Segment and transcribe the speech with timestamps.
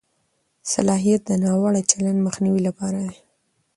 [0.73, 3.17] صلاحیت د ناوړه چلند مخنیوي لپاره دی.